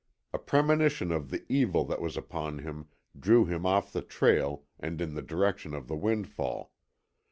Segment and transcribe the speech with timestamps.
[0.33, 4.99] A premonition of the evil that was upon him drew him off the trail and
[4.99, 6.71] in the direction of the windfall.